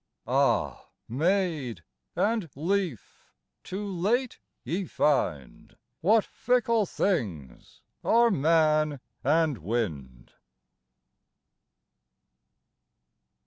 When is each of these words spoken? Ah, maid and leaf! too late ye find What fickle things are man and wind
Ah, 0.25 0.87
maid 1.07 1.83
and 2.15 2.49
leaf! 2.55 3.21
too 3.63 3.85
late 3.85 4.39
ye 4.63 4.85
find 4.85 5.77
What 5.99 6.25
fickle 6.25 6.87
things 6.87 7.81
are 8.03 8.31
man 8.31 8.99
and 9.23 9.59
wind 9.59 10.33